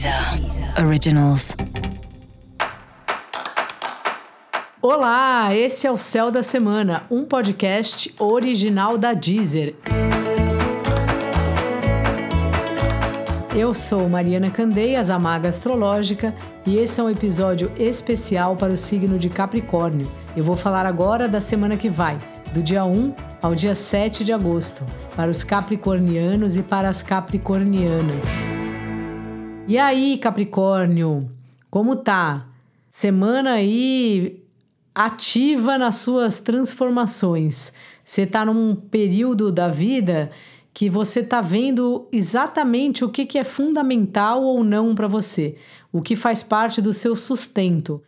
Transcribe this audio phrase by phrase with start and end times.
[0.00, 1.54] Deezer Originals.
[4.80, 9.74] Olá, esse é o Céu da Semana, um podcast original da Deezer.
[13.54, 16.34] Eu sou Mariana Candeias, a Maga Astrológica,
[16.66, 20.10] e esse é um episódio especial para o signo de Capricórnio.
[20.34, 22.18] Eu vou falar agora da semana que vai,
[22.54, 24.82] do dia 1 ao dia 7 de agosto,
[25.14, 28.59] para os capricornianos e para as capricornianas.
[29.70, 31.30] E aí, Capricórnio,
[31.70, 32.48] como tá?
[32.88, 34.42] Semana aí
[34.92, 37.72] ativa nas suas transformações.
[38.04, 40.32] Você tá num período da vida
[40.74, 45.54] que você tá vendo exatamente o que, que é fundamental ou não para você,
[45.92, 48.02] o que faz parte do seu sustento.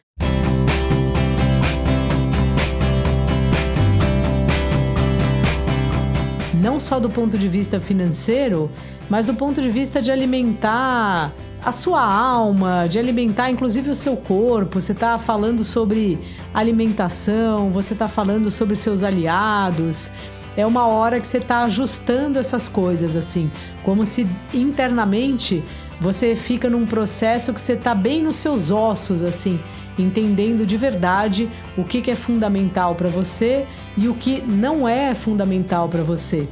[6.61, 8.71] não só do ponto de vista financeiro,
[9.11, 11.35] mas do ponto de vista de alimentar
[11.65, 14.81] a sua alma, de alimentar inclusive o seu corpo.
[14.81, 16.19] Você está falando sobre
[16.53, 20.11] alimentação, você está falando sobre seus aliados.
[20.57, 23.51] É uma hora que você está ajustando essas coisas, assim,
[23.83, 25.65] como se internamente
[25.99, 29.61] você fica num processo que você está bem nos seus ossos, assim,
[29.97, 35.15] entendendo de verdade o que, que é fundamental para você e o que não é
[35.15, 36.49] fundamental para você.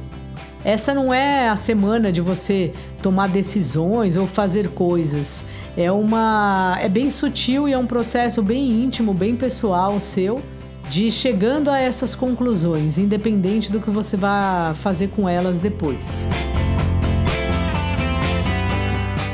[0.63, 5.45] Essa não é a semana de você tomar decisões ou fazer coisas.
[5.75, 10.41] É uma é bem sutil e é um processo bem íntimo, bem pessoal seu
[10.89, 16.27] de chegando a essas conclusões, independente do que você vai fazer com elas depois.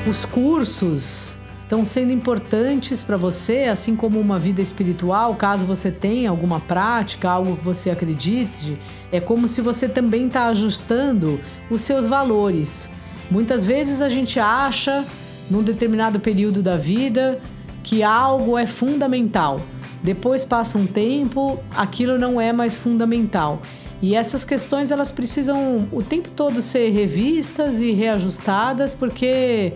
[0.08, 6.30] Os cursos estão sendo importantes para você, assim como uma vida espiritual, caso você tenha
[6.30, 8.80] alguma prática, algo que você acredite,
[9.12, 12.90] é como se você também está ajustando os seus valores.
[13.30, 15.04] Muitas vezes a gente acha,
[15.50, 17.42] num determinado período da vida,
[17.84, 19.60] que algo é fundamental.
[20.02, 23.62] Depois passa um tempo, aquilo não é mais fundamental.
[24.02, 29.74] E essas questões elas precisam o tempo todo ser revistas e reajustadas, porque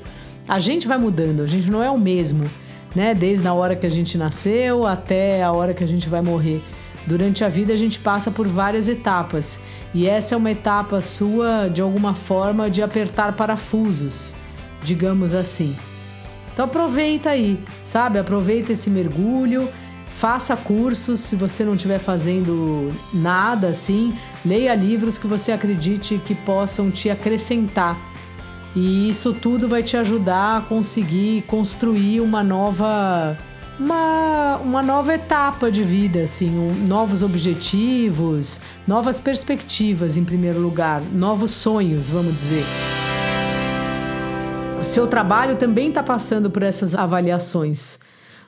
[0.47, 2.49] a gente vai mudando, a gente não é o mesmo,
[2.95, 3.13] né?
[3.13, 6.63] Desde a hora que a gente nasceu até a hora que a gente vai morrer.
[7.05, 9.59] Durante a vida a gente passa por várias etapas
[9.93, 14.35] e essa é uma etapa sua, de alguma forma, de apertar parafusos,
[14.83, 15.75] digamos assim.
[16.53, 18.19] Então aproveita aí, sabe?
[18.19, 19.69] Aproveita esse mergulho,
[20.05, 24.15] faça cursos se você não estiver fazendo nada assim,
[24.45, 28.10] leia livros que você acredite que possam te acrescentar
[28.75, 33.37] e isso tudo vai te ajudar a conseguir construir uma nova
[33.79, 41.01] uma, uma nova etapa de vida, assim, um, novos objetivos, novas perspectivas em primeiro lugar,
[41.01, 42.63] novos sonhos, vamos dizer.
[44.79, 47.99] O seu trabalho também está passando por essas avaliações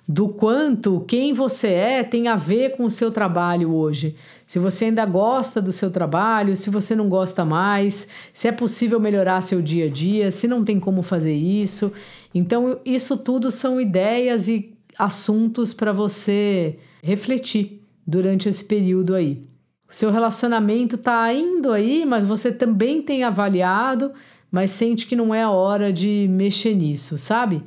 [0.07, 4.15] do quanto quem você é tem a ver com o seu trabalho hoje.
[4.45, 8.99] Se você ainda gosta do seu trabalho, se você não gosta mais, se é possível
[8.99, 11.93] melhorar seu dia a dia, se não tem como fazer isso.
[12.35, 19.43] Então, isso tudo são ideias e assuntos para você refletir durante esse período aí.
[19.89, 24.11] O seu relacionamento está indo aí, mas você também tem avaliado,
[24.51, 27.63] mas sente que não é a hora de mexer nisso, sabe?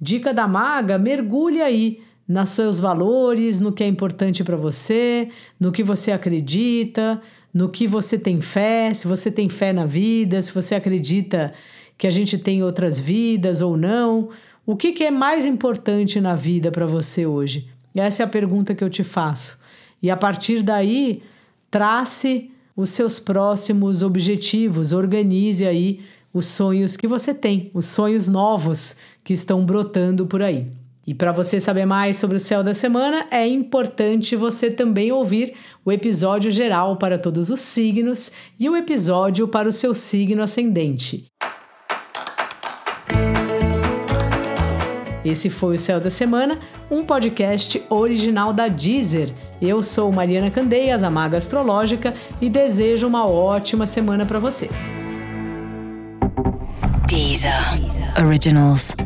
[0.00, 5.70] Dica da maga: mergulhe aí nos seus valores, no que é importante para você, no
[5.70, 7.20] que você acredita,
[7.54, 11.54] no que você tem fé, se você tem fé na vida, se você acredita
[11.96, 14.28] que a gente tem outras vidas ou não.
[14.66, 17.68] O que, que é mais importante na vida para você hoje?
[17.94, 19.60] Essa é a pergunta que eu te faço.
[20.02, 21.22] E a partir daí,
[21.70, 26.00] trace os seus próximos objetivos, organize aí
[26.36, 30.66] os sonhos que você tem, os sonhos novos que estão brotando por aí.
[31.06, 35.54] E para você saber mais sobre o céu da semana, é importante você também ouvir
[35.82, 41.24] o episódio geral para todos os signos e o episódio para o seu signo ascendente.
[45.24, 46.58] Esse foi o Céu da Semana,
[46.90, 49.32] um podcast original da Deezer.
[49.60, 54.68] Eu sou Mariana Candeias, a Maga Astrológica, e desejo uma ótima semana para você.
[58.18, 58.96] Originals.